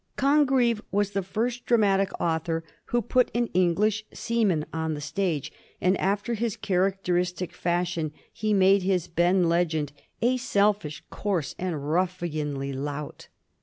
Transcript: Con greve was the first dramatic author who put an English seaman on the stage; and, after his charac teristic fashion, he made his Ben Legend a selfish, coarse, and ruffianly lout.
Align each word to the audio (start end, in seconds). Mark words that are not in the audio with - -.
Con 0.15 0.45
greve 0.45 0.81
was 0.91 1.11
the 1.11 1.21
first 1.21 1.67
dramatic 1.67 2.09
author 2.19 2.63
who 2.85 3.03
put 3.03 3.29
an 3.35 3.45
English 3.53 4.03
seaman 4.11 4.65
on 4.73 4.95
the 4.95 4.99
stage; 4.99 5.51
and, 5.79 5.95
after 5.99 6.33
his 6.33 6.57
charac 6.57 7.03
teristic 7.03 7.51
fashion, 7.53 8.11
he 8.33 8.51
made 8.51 8.81
his 8.81 9.07
Ben 9.07 9.47
Legend 9.47 9.91
a 10.23 10.37
selfish, 10.37 11.03
coarse, 11.11 11.53
and 11.59 11.75
ruffianly 11.75 12.73
lout. 12.73 13.27